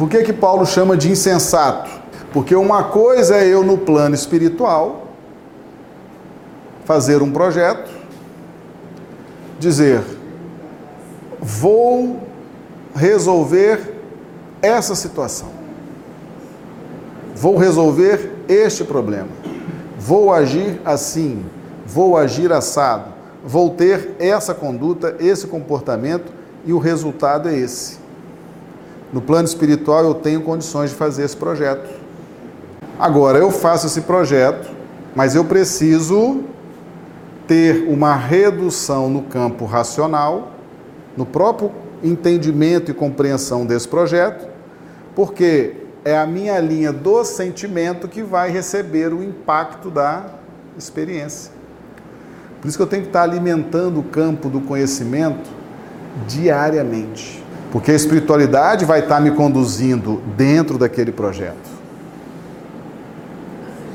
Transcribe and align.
Por 0.00 0.08
que, 0.08 0.22
que 0.22 0.32
Paulo 0.32 0.64
chama 0.64 0.96
de 0.96 1.10
insensato? 1.10 1.90
Porque 2.32 2.54
uma 2.54 2.84
coisa 2.84 3.36
é 3.36 3.46
eu, 3.46 3.62
no 3.62 3.76
plano 3.76 4.14
espiritual, 4.14 5.08
fazer 6.86 7.20
um 7.20 7.30
projeto, 7.30 7.90
dizer: 9.58 10.02
vou 11.38 12.18
resolver 12.94 13.94
essa 14.62 14.94
situação, 14.94 15.50
vou 17.36 17.58
resolver 17.58 18.32
este 18.48 18.84
problema, 18.84 19.28
vou 19.98 20.32
agir 20.32 20.80
assim, 20.82 21.44
vou 21.84 22.16
agir 22.16 22.50
assado, 22.54 23.12
vou 23.44 23.68
ter 23.68 24.16
essa 24.18 24.54
conduta, 24.54 25.14
esse 25.20 25.46
comportamento 25.46 26.32
e 26.64 26.72
o 26.72 26.78
resultado 26.78 27.50
é 27.50 27.54
esse. 27.54 27.99
No 29.12 29.20
plano 29.20 29.46
espiritual 29.46 30.04
eu 30.04 30.14
tenho 30.14 30.40
condições 30.42 30.90
de 30.90 30.96
fazer 30.96 31.24
esse 31.24 31.36
projeto. 31.36 31.88
Agora 32.98 33.38
eu 33.38 33.50
faço 33.50 33.86
esse 33.86 34.02
projeto, 34.02 34.70
mas 35.14 35.34
eu 35.34 35.44
preciso 35.44 36.44
ter 37.46 37.88
uma 37.88 38.14
redução 38.14 39.08
no 39.08 39.22
campo 39.22 39.64
racional, 39.64 40.52
no 41.16 41.26
próprio 41.26 41.72
entendimento 42.04 42.90
e 42.90 42.94
compreensão 42.94 43.66
desse 43.66 43.88
projeto, 43.88 44.46
porque 45.14 45.74
é 46.04 46.16
a 46.16 46.26
minha 46.26 46.58
linha 46.60 46.92
do 46.92 47.24
sentimento 47.24 48.06
que 48.06 48.22
vai 48.22 48.50
receber 48.50 49.12
o 49.12 49.22
impacto 49.22 49.90
da 49.90 50.26
experiência. 50.78 51.52
Por 52.60 52.68
isso 52.68 52.76
que 52.76 52.82
eu 52.82 52.86
tenho 52.86 53.02
que 53.02 53.08
estar 53.08 53.22
alimentando 53.22 54.00
o 54.00 54.02
campo 54.04 54.48
do 54.48 54.60
conhecimento 54.60 55.50
diariamente. 56.28 57.42
Porque 57.70 57.92
a 57.92 57.94
espiritualidade 57.94 58.84
vai 58.84 59.00
estar 59.00 59.20
me 59.20 59.30
conduzindo 59.30 60.20
dentro 60.36 60.76
daquele 60.76 61.12
projeto. 61.12 61.80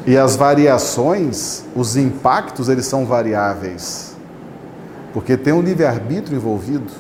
E 0.08 0.16
as 0.16 0.36
variações, 0.36 1.64
os 1.76 1.98
impactos, 1.98 2.70
eles 2.70 2.86
são 2.86 3.06
variáveis. 3.06 4.16
Porque 5.14 5.36
tem 5.36 5.52
um 5.52 5.62
livre-arbítrio 5.62 6.38
envolvido. 6.38 6.92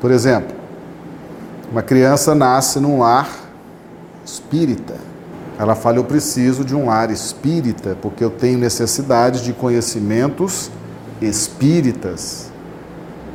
Por 0.00 0.10
exemplo, 0.10 0.54
uma 1.70 1.82
criança 1.82 2.34
nasce 2.34 2.80
num 2.80 2.98
lar 2.98 3.28
espírita. 4.24 4.94
Ela 5.58 5.74
fala: 5.74 5.98
Eu 5.98 6.04
preciso 6.04 6.64
de 6.64 6.74
um 6.74 6.86
lar 6.86 7.10
espírita, 7.10 7.96
porque 8.02 8.24
eu 8.24 8.30
tenho 8.30 8.58
necessidade 8.58 9.44
de 9.44 9.52
conhecimentos 9.52 10.70
espíritas. 11.20 12.52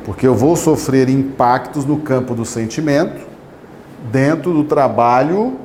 Porque 0.04 0.26
eu 0.26 0.34
vou 0.34 0.56
sofrer 0.56 1.08
impactos 1.08 1.84
no 1.84 1.98
campo 1.98 2.34
do 2.34 2.44
sentimento 2.44 3.26
dentro 4.10 4.52
do 4.52 4.64
trabalho 4.64 5.58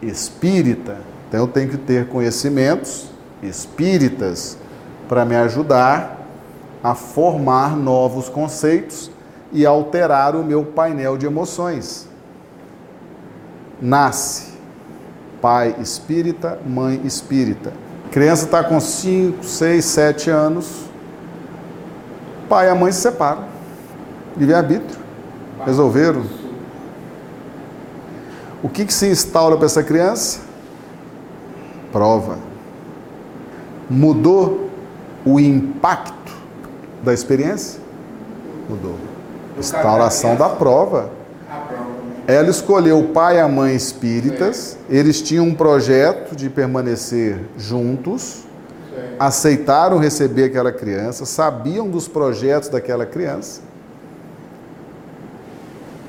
espírita. 0.00 0.98
Então 1.28 1.40
eu 1.40 1.48
tenho 1.48 1.70
que 1.70 1.76
ter 1.76 2.08
conhecimentos 2.08 3.06
espíritas 3.42 4.56
para 5.08 5.24
me 5.24 5.34
ajudar 5.36 6.20
a 6.82 6.94
formar 6.94 7.76
novos 7.76 8.28
conceitos 8.28 9.10
e 9.52 9.66
alterar 9.66 10.34
o 10.34 10.44
meu 10.44 10.64
painel 10.64 11.16
de 11.16 11.26
emoções. 11.26 12.08
Nasce 13.80 14.52
pai 15.40 15.74
espírita, 15.80 16.58
mãe 16.64 17.00
espírita. 17.04 17.72
Criança 18.12 18.44
está 18.44 18.62
com 18.62 18.78
5, 18.78 19.44
6, 19.44 19.84
7 19.84 20.30
anos. 20.30 20.84
Pai 22.48 22.66
e 22.66 22.70
a 22.70 22.74
mãe 22.74 22.92
se 22.92 23.00
separam. 23.00 23.51
Livre-arbítrio. 24.36 25.00
Resolveram. 25.64 26.22
O 28.62 28.68
que, 28.68 28.84
que 28.84 28.94
se 28.94 29.08
instaura 29.08 29.56
para 29.56 29.66
essa 29.66 29.82
criança? 29.82 30.52
prova. 31.92 32.38
Mudou 33.88 34.70
o 35.24 35.38
impacto 35.38 36.32
da 37.02 37.12
experiência? 37.12 37.78
Mudou. 38.68 38.96
Instauração 39.58 40.34
da 40.34 40.48
prova. 40.48 41.10
Ela 42.26 42.48
escolheu 42.48 43.00
o 43.00 43.08
pai 43.08 43.36
e 43.36 43.40
a 43.40 43.48
mãe 43.48 43.74
espíritas, 43.74 44.78
eles 44.88 45.20
tinham 45.20 45.44
um 45.44 45.54
projeto 45.54 46.36
de 46.36 46.48
permanecer 46.48 47.40
juntos, 47.58 48.44
aceitaram 49.18 49.98
receber 49.98 50.44
aquela 50.44 50.72
criança, 50.72 51.26
sabiam 51.26 51.90
dos 51.90 52.06
projetos 52.06 52.68
daquela 52.68 53.04
criança. 53.04 53.60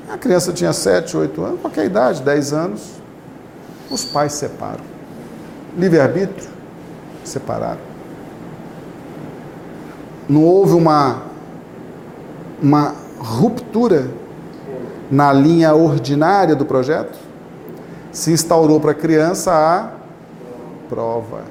A 0.08 0.18
criança 0.18 0.52
tinha 0.52 0.72
7, 0.72 1.16
8 1.16 1.44
anos, 1.44 1.60
qualquer 1.60 1.86
idade, 1.86 2.22
10 2.22 2.52
anos, 2.52 2.92
os 3.90 4.04
pais 4.04 4.32
separam 4.32 4.94
livre-arbítrio, 5.76 6.48
separaram. 7.24 7.80
Não 10.28 10.42
houve 10.42 10.72
uma, 10.72 11.22
uma 12.62 12.94
ruptura 13.18 14.08
na 15.10 15.32
linha 15.32 15.74
ordinária 15.74 16.54
do 16.56 16.64
projeto? 16.64 17.18
Se 18.10 18.32
instaurou 18.32 18.80
para 18.80 18.92
a 18.92 18.94
criança 18.94 19.52
a 19.52 19.90
prova. 20.88 21.42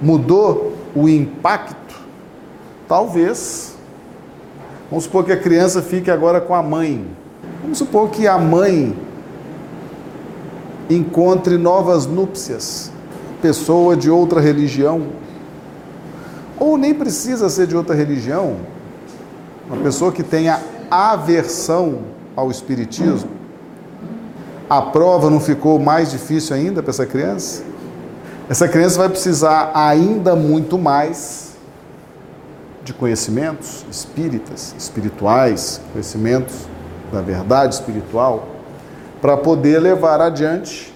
Mudou 0.00 0.74
o 0.94 1.08
impacto? 1.08 1.96
Talvez. 2.86 3.75
Vamos 4.88 5.04
supor 5.04 5.24
que 5.24 5.32
a 5.32 5.36
criança 5.36 5.82
fique 5.82 6.10
agora 6.10 6.40
com 6.40 6.54
a 6.54 6.62
mãe. 6.62 7.06
Vamos 7.62 7.78
supor 7.78 8.08
que 8.10 8.26
a 8.26 8.38
mãe 8.38 8.96
encontre 10.88 11.58
novas 11.58 12.06
núpcias, 12.06 12.92
pessoa 13.42 13.96
de 13.96 14.08
outra 14.08 14.40
religião, 14.40 15.08
ou 16.58 16.78
nem 16.78 16.94
precisa 16.94 17.48
ser 17.48 17.66
de 17.66 17.76
outra 17.76 17.94
religião, 17.94 18.56
uma 19.68 19.82
pessoa 19.82 20.12
que 20.12 20.22
tenha 20.22 20.60
aversão 20.88 21.98
ao 22.36 22.50
espiritismo, 22.50 23.30
a 24.70 24.80
prova 24.82 25.28
não 25.28 25.40
ficou 25.40 25.78
mais 25.78 26.10
difícil 26.10 26.54
ainda 26.54 26.82
para 26.82 26.90
essa 26.90 27.06
criança? 27.06 27.62
Essa 28.48 28.68
criança 28.68 28.98
vai 28.98 29.08
precisar 29.08 29.72
ainda 29.74 30.36
muito 30.36 30.78
mais 30.78 31.45
de 32.86 32.94
conhecimentos 32.94 33.84
espíritas, 33.90 34.72
espirituais, 34.78 35.80
conhecimentos 35.92 36.54
da 37.12 37.20
verdade 37.20 37.74
espiritual 37.74 38.46
para 39.20 39.36
poder 39.36 39.80
levar 39.80 40.20
adiante 40.20 40.94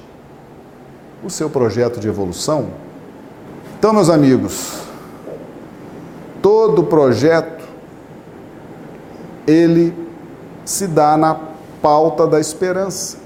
o 1.24 1.28
seu 1.28 1.50
projeto 1.50 1.98
de 1.98 2.06
evolução. 2.06 2.68
Então, 3.76 3.92
meus 3.92 4.08
amigos, 4.08 4.82
todo 6.40 6.84
projeto 6.84 7.64
ele 9.44 9.92
se 10.64 10.86
dá 10.86 11.16
na 11.16 11.36
pauta 11.82 12.24
da 12.24 12.38
esperança. 12.38 13.18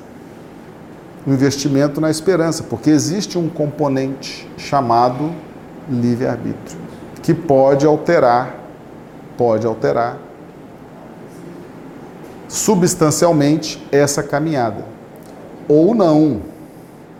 O 1.26 1.30
investimento 1.30 2.00
na 2.00 2.10
esperança, 2.10 2.62
porque 2.62 2.88
existe 2.88 3.36
um 3.36 3.50
componente 3.50 4.48
chamado 4.56 5.32
livre-arbítrio, 5.86 6.78
que 7.24 7.32
pode 7.32 7.86
alterar, 7.86 8.54
pode 9.34 9.66
alterar 9.66 10.18
substancialmente 12.46 13.82
essa 13.90 14.22
caminhada. 14.22 14.84
Ou 15.66 15.94
não, 15.94 16.42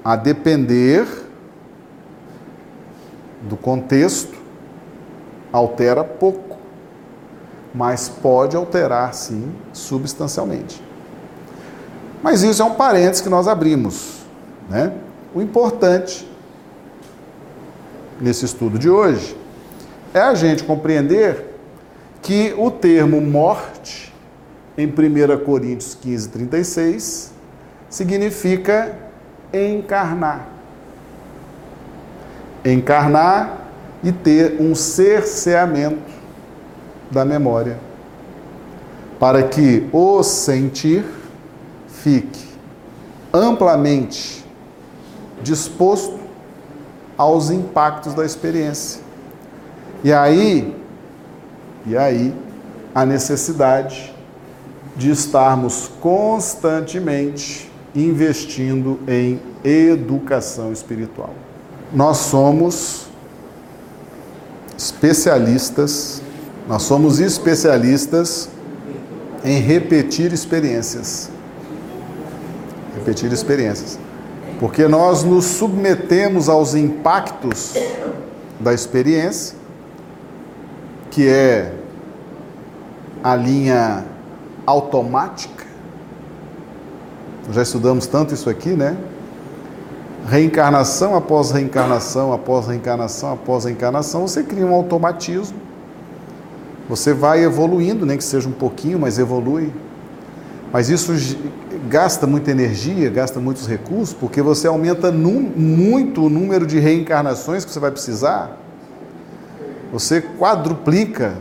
a 0.05 0.15
depender 0.15 1.09
do 3.49 3.57
contexto, 3.57 4.37
altera 5.51 6.05
pouco, 6.05 6.59
mas 7.75 8.07
pode 8.07 8.55
alterar 8.55 9.15
sim 9.15 9.55
substancialmente. 9.73 10.85
Mas 12.23 12.43
isso 12.43 12.61
é 12.61 12.65
um 12.67 12.75
parênteses 12.75 13.23
que 13.23 13.31
nós 13.31 13.49
abrimos. 13.49 14.19
Né? 14.69 14.93
O 15.35 15.41
importante 15.41 16.31
nesse 18.21 18.45
estudo 18.45 18.79
de 18.79 18.91
hoje 18.91 19.44
é 20.15 20.21
a 20.21 20.35
gente 20.35 20.65
compreender 20.65 21.45
que 22.23 22.55
o 22.57 22.71
termo 22.71 23.21
morte 23.21 24.15
em 24.77 24.87
1 24.87 25.45
Coríntios 25.45 25.95
15, 25.95 26.29
36, 26.31 27.33
significa 27.89 28.97
encarnar. 29.53 30.49
Encarnar 32.65 33.59
e 34.03 34.11
ter 34.11 34.61
um 34.61 34.75
cerceamento 34.75 36.13
da 37.11 37.25
memória, 37.25 37.79
para 39.21 39.43
que 39.45 39.89
o 39.93 40.23
sentir 40.23 41.05
fique 41.87 42.49
amplamente 43.33 44.45
disposto 45.43 46.19
aos 47.17 47.51
impactos 47.51 48.15
da 48.15 48.25
experiência. 48.25 49.04
E 50.05 50.13
aí, 50.13 50.77
e 51.87 51.97
aí 51.97 52.35
a 52.95 53.07
necessidade 53.07 54.15
de 54.95 55.11
estarmos 55.11 55.91
constantemente 56.01 57.73
investindo 57.95 59.01
em 59.09 59.41
educação 59.65 60.73
espiritual. 60.73 61.33
Nós 61.91 62.19
somos 62.19 63.07
especialistas, 64.77 66.21
nós 66.69 66.83
somos 66.83 67.19
especialistas 67.19 68.51
em 69.43 69.59
repetir 69.59 70.35
experiências. 70.35 71.31
Repetir 72.95 73.33
experiências. 73.33 73.99
Porque 74.61 74.87
nós 74.87 75.25
nos 75.25 75.47
submetemos 75.47 76.49
aos 76.49 76.75
impactos 76.75 77.75
da 78.61 78.73
experiência, 78.73 79.64
que 81.15 81.29
é 81.29 81.73
a 83.23 83.37
linha 83.37 84.05
automática. 84.67 85.65
Já 87.53 87.63
estudamos 87.63 88.09
tanto 88.09 88.35
isso 88.35 88.51
aqui, 88.51 88.71
né? 88.71 88.97
Reencarnação 90.29 91.15
após 91.15 91.53
reencarnação, 91.53 92.33
após 92.33 92.67
reencarnação, 92.67 93.33
após 93.33 93.65
reencarnação, 93.65 94.27
você 94.27 94.43
cria 94.43 94.67
um 94.67 94.75
automatismo. 94.75 95.57
Você 96.89 97.15
vai 97.15 97.45
evoluindo, 97.45 98.05
nem 98.05 98.19
que 98.19 98.25
seja 98.25 98.49
um 98.49 98.53
pouquinho, 98.53 98.99
mas 98.99 99.17
evolui. 99.17 99.73
Mas 100.73 100.91
isso 100.91 101.13
gasta 101.89 102.27
muita 102.27 102.51
energia, 102.51 103.09
gasta 103.09 103.39
muitos 103.39 103.69
recursos, 103.69 104.13
porque 104.13 104.43
você 104.43 104.67
aumenta 104.67 105.13
num, 105.13 105.41
muito 105.41 106.25
o 106.25 106.29
número 106.29 106.67
de 106.67 106.81
reencarnações 106.81 107.65
que 107.65 107.71
você 107.71 107.79
vai 107.79 107.93
precisar. 107.93 108.64
Você 109.95 110.21
quadruplica, 110.21 111.37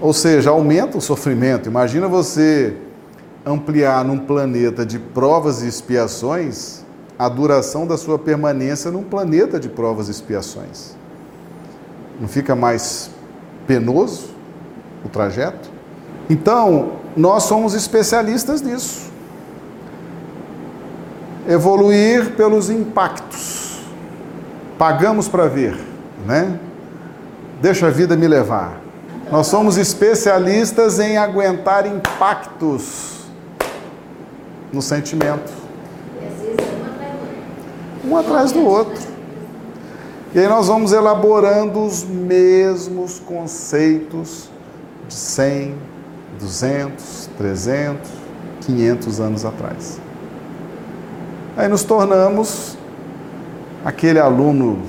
ou 0.00 0.12
seja, 0.12 0.50
aumenta 0.50 0.98
o 0.98 1.00
sofrimento. 1.00 1.68
Imagina 1.68 2.08
você 2.08 2.76
ampliar 3.46 4.04
num 4.04 4.18
planeta 4.18 4.84
de 4.84 4.98
provas 4.98 5.62
e 5.62 5.68
expiações 5.68 6.82
a 7.16 7.28
duração 7.28 7.86
da 7.86 7.96
sua 7.96 8.18
permanência 8.18 8.90
num 8.90 9.04
planeta 9.04 9.60
de 9.60 9.68
provas 9.68 10.08
e 10.08 10.10
expiações. 10.10 10.96
Não 12.20 12.26
fica 12.26 12.56
mais 12.56 13.08
penoso 13.68 14.30
o 15.04 15.08
trajeto? 15.08 15.70
Então, 16.28 16.94
nós 17.16 17.44
somos 17.44 17.72
especialistas 17.72 18.60
nisso. 18.62 19.12
Evoluir 21.48 22.32
pelos 22.32 22.68
impactos. 22.68 23.80
Pagamos 24.76 25.28
para 25.28 25.46
ver, 25.46 25.78
né? 26.26 26.58
Deixa 27.62 27.86
a 27.86 27.90
vida 27.90 28.16
me 28.16 28.26
levar. 28.26 28.80
Nós 29.30 29.46
somos 29.46 29.76
especialistas 29.76 30.98
em 30.98 31.16
aguentar 31.16 31.86
impactos 31.86 33.20
no 34.72 34.82
sentimento. 34.82 35.52
Um 38.04 38.16
atrás 38.16 38.50
do 38.50 38.66
outro. 38.66 39.00
E 40.34 40.40
aí 40.40 40.48
nós 40.48 40.66
vamos 40.66 40.92
elaborando 40.92 41.84
os 41.84 42.02
mesmos 42.02 43.20
conceitos 43.20 44.50
de 45.06 45.14
100, 45.14 45.76
200, 46.40 47.30
300, 47.38 48.10
500 48.62 49.20
anos 49.20 49.44
atrás. 49.44 50.00
Aí 51.56 51.68
nos 51.68 51.84
tornamos 51.84 52.76
aquele 53.84 54.18
aluno 54.18 54.82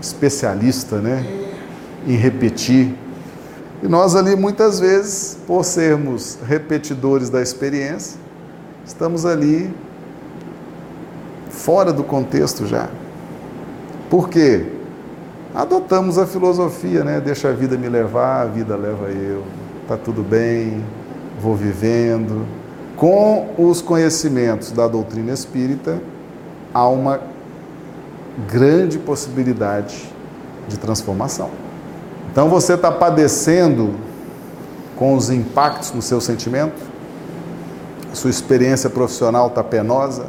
especialista, 0.00 0.96
né, 0.96 1.37
em 2.08 2.16
repetir. 2.16 2.94
E 3.82 3.86
nós 3.86 4.16
ali 4.16 4.34
muitas 4.34 4.80
vezes, 4.80 5.38
por 5.46 5.62
sermos 5.62 6.38
repetidores 6.44 7.28
da 7.28 7.42
experiência, 7.42 8.18
estamos 8.84 9.26
ali 9.26 9.72
fora 11.50 11.92
do 11.92 12.02
contexto 12.02 12.66
já. 12.66 12.88
Por 14.08 14.30
quê? 14.30 14.64
Adotamos 15.54 16.18
a 16.18 16.26
filosofia, 16.26 17.04
né? 17.04 17.20
Deixa 17.20 17.50
a 17.50 17.52
vida 17.52 17.76
me 17.76 17.88
levar, 17.88 18.42
a 18.42 18.46
vida 18.46 18.74
leva 18.74 19.10
eu. 19.10 19.44
Tá 19.86 19.96
tudo 19.96 20.22
bem, 20.22 20.82
vou 21.40 21.54
vivendo. 21.54 22.46
Com 22.96 23.54
os 23.58 23.80
conhecimentos 23.82 24.72
da 24.72 24.88
doutrina 24.88 25.32
espírita, 25.32 26.00
há 26.72 26.88
uma 26.88 27.20
grande 28.50 28.98
possibilidade 28.98 30.08
de 30.68 30.78
transformação. 30.78 31.67
Então 32.38 32.48
você 32.48 32.74
está 32.74 32.92
padecendo 32.92 33.96
com 34.94 35.16
os 35.16 35.28
impactos 35.28 35.90
no 35.90 36.00
seu 36.00 36.20
sentimento? 36.20 36.80
Sua 38.12 38.30
experiência 38.30 38.88
profissional 38.88 39.48
está 39.48 39.64
penosa? 39.64 40.26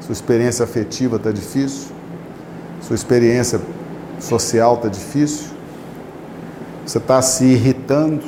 Sua 0.00 0.14
experiência 0.14 0.64
afetiva 0.64 1.16
está 1.16 1.30
difícil? 1.30 1.88
Sua 2.80 2.94
experiência 2.94 3.60
social 4.18 4.76
está 4.76 4.88
difícil? 4.88 5.48
Você 6.86 6.96
está 6.96 7.20
se 7.20 7.44
irritando 7.44 8.24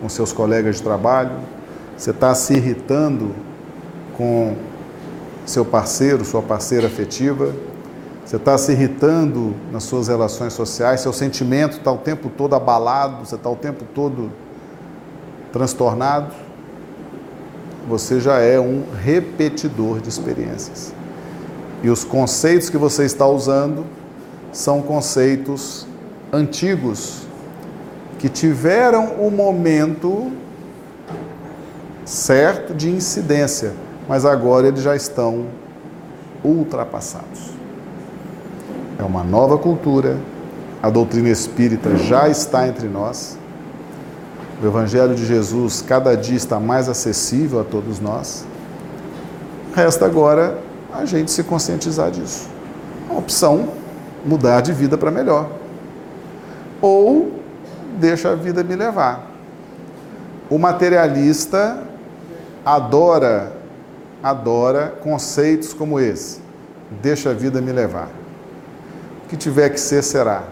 com 0.00 0.08
seus 0.08 0.32
colegas 0.32 0.78
de 0.78 0.82
trabalho? 0.82 1.36
Você 1.96 2.10
está 2.10 2.34
se 2.34 2.54
irritando 2.54 3.32
com 4.16 4.56
seu 5.46 5.64
parceiro, 5.64 6.24
sua 6.24 6.42
parceira 6.42 6.88
afetiva? 6.88 7.54
Você 8.30 8.36
está 8.36 8.56
se 8.56 8.70
irritando 8.70 9.56
nas 9.72 9.82
suas 9.82 10.06
relações 10.06 10.52
sociais? 10.52 11.00
Seu 11.00 11.12
sentimento 11.12 11.78
está 11.78 11.90
o 11.90 11.98
tempo 11.98 12.30
todo 12.30 12.54
abalado? 12.54 13.26
Você 13.26 13.34
está 13.34 13.50
o 13.50 13.56
tempo 13.56 13.84
todo 13.92 14.30
transtornado? 15.52 16.32
Você 17.88 18.20
já 18.20 18.38
é 18.38 18.60
um 18.60 18.84
repetidor 19.02 19.98
de 19.98 20.08
experiências. 20.08 20.94
E 21.82 21.90
os 21.90 22.04
conceitos 22.04 22.70
que 22.70 22.78
você 22.78 23.04
está 23.04 23.26
usando 23.26 23.84
são 24.52 24.80
conceitos 24.80 25.84
antigos 26.32 27.22
que 28.20 28.28
tiveram 28.28 29.06
o 29.14 29.28
momento 29.28 30.30
certo 32.04 32.72
de 32.74 32.88
incidência, 32.88 33.72
mas 34.08 34.24
agora 34.24 34.68
eles 34.68 34.82
já 34.82 34.94
estão 34.94 35.46
ultrapassados. 36.44 37.59
É 39.00 39.02
uma 39.02 39.24
nova 39.24 39.56
cultura, 39.56 40.18
a 40.82 40.90
doutrina 40.90 41.30
espírita 41.30 41.96
já 41.96 42.28
está 42.28 42.68
entre 42.68 42.86
nós. 42.86 43.38
O 44.62 44.66
Evangelho 44.66 45.14
de 45.14 45.24
Jesus 45.24 45.80
cada 45.80 46.14
dia 46.14 46.36
está 46.36 46.60
mais 46.60 46.86
acessível 46.86 47.60
a 47.60 47.64
todos 47.64 47.98
nós. 47.98 48.44
Resta 49.74 50.04
agora 50.04 50.58
a 50.92 51.06
gente 51.06 51.30
se 51.30 51.42
conscientizar 51.42 52.10
disso. 52.10 52.46
A 53.08 53.14
opção 53.14 53.70
mudar 54.22 54.60
de 54.60 54.74
vida 54.74 54.98
para 54.98 55.10
melhor. 55.10 55.48
Ou 56.82 57.32
deixa 57.98 58.32
a 58.32 58.34
vida 58.34 58.62
me 58.62 58.76
levar. 58.76 59.30
O 60.50 60.58
materialista 60.58 61.82
adora, 62.62 63.50
adora 64.22 64.92
conceitos 65.02 65.72
como 65.72 65.98
esse. 65.98 66.42
Deixa 67.00 67.30
a 67.30 67.32
vida 67.32 67.62
me 67.62 67.72
levar. 67.72 68.19
Que 69.30 69.36
tiver 69.36 69.68
que 69.68 69.78
ser, 69.78 70.02
será. 70.02 70.42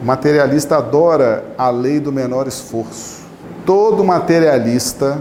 O 0.00 0.04
materialista 0.04 0.76
adora 0.76 1.44
a 1.58 1.68
lei 1.68 1.98
do 1.98 2.12
menor 2.12 2.46
esforço. 2.46 3.22
Todo 3.66 4.04
materialista, 4.04 5.20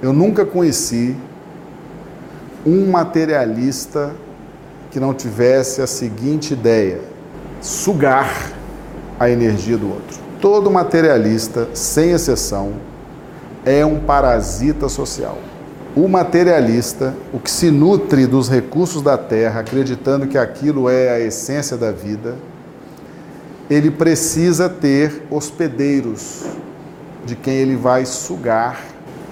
eu 0.00 0.14
nunca 0.14 0.46
conheci 0.46 1.14
um 2.64 2.90
materialista 2.90 4.12
que 4.90 4.98
não 4.98 5.12
tivesse 5.12 5.82
a 5.82 5.86
seguinte 5.86 6.54
ideia: 6.54 7.02
sugar 7.60 8.50
a 9.20 9.28
energia 9.28 9.76
do 9.76 9.90
outro. 9.90 10.18
Todo 10.40 10.70
materialista, 10.70 11.68
sem 11.74 12.12
exceção, 12.12 12.72
é 13.62 13.84
um 13.84 14.00
parasita 14.00 14.88
social. 14.88 15.36
O 15.94 16.08
materialista, 16.08 17.14
o 17.34 17.38
que 17.38 17.50
se 17.50 17.70
nutre 17.70 18.26
dos 18.26 18.48
recursos 18.48 19.02
da 19.02 19.18
terra, 19.18 19.60
acreditando 19.60 20.26
que 20.26 20.38
aquilo 20.38 20.88
é 20.88 21.10
a 21.10 21.20
essência 21.20 21.76
da 21.76 21.92
vida, 21.92 22.34
ele 23.68 23.90
precisa 23.90 24.70
ter 24.70 25.26
hospedeiros 25.30 26.44
de 27.26 27.36
quem 27.36 27.54
ele 27.54 27.76
vai 27.76 28.06
sugar, 28.06 28.80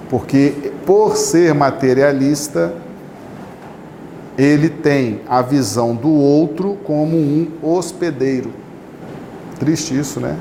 porque 0.07 0.71
por 0.85 1.17
ser 1.17 1.53
materialista, 1.55 2.73
ele 4.37 4.69
tem 4.69 5.21
a 5.27 5.41
visão 5.41 5.95
do 5.95 6.09
outro 6.09 6.77
como 6.83 7.17
um 7.17 7.51
hospedeiro. 7.61 8.51
Triste 9.59 9.97
isso, 9.97 10.19
né? 10.19 10.37